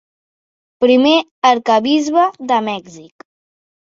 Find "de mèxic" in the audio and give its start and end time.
2.53-3.29